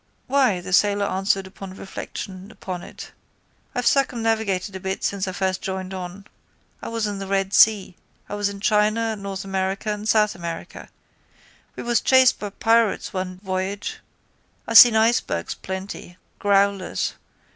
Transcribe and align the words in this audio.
—Why, 0.25 0.61
the 0.61 0.73
sailor 0.73 1.05
answered 1.05 1.45
upon 1.45 1.75
reflection 1.75 2.49
upon 2.49 2.81
it, 2.81 3.11
I've 3.75 3.85
circumnavigated 3.85 4.75
a 4.75 4.79
bit 4.79 5.03
since 5.03 5.27
I 5.27 5.31
first 5.31 5.61
joined 5.61 5.93
on. 5.93 6.25
I 6.81 6.87
was 6.87 7.05
in 7.05 7.19
the 7.19 7.27
Red 7.27 7.53
Sea. 7.53 7.95
I 8.27 8.33
was 8.33 8.49
in 8.49 8.61
China 8.61 8.99
and 9.13 9.21
North 9.21 9.45
America 9.45 9.93
and 9.93 10.09
South 10.09 10.33
America. 10.33 10.89
We 11.75 11.83
was 11.83 12.01
chased 12.01 12.39
by 12.39 12.49
pirates 12.49 13.13
one 13.13 13.39
voyage. 13.43 13.99
I 14.67 14.73
seen 14.73 14.95
icebergs 14.95 15.53
plenty, 15.53 16.17
growlers. 16.39 17.13